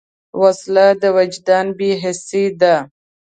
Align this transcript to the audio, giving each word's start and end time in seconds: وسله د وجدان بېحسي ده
وسله 0.41 0.87
د 1.01 1.03
وجدان 1.17 1.65
بېحسي 1.77 2.43
ده 2.59 2.75